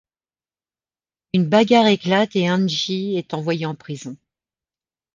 Une 1.31 1.47
bagarre 1.47 1.85
éclate 1.85 2.35
et 2.35 2.49
Angie 2.49 3.17
est 3.17 3.35
envoyé 3.35 3.67
en 3.67 3.75
prison. 3.75 4.17